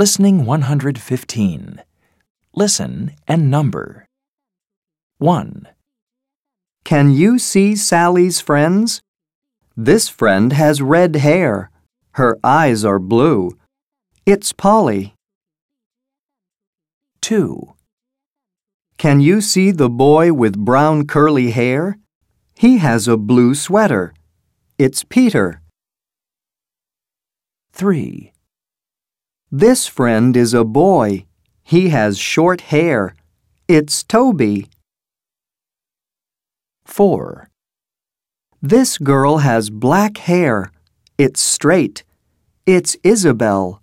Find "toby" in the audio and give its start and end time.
34.04-34.68